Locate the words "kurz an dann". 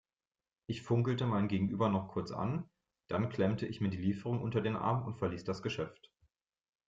2.07-3.29